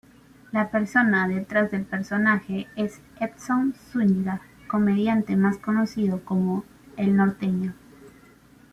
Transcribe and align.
La 0.51 0.71
persona 0.71 1.27
detrás 1.27 1.69
del 1.69 1.83
personaje 1.85 2.65
es 2.75 2.99
Edson 3.19 3.75
Zúñiga, 3.91 4.41
comediante 4.67 5.35
más 5.35 5.59
conocido 5.59 6.25
como 6.25 6.65
"El 6.97 7.15
Norteño". 7.15 7.75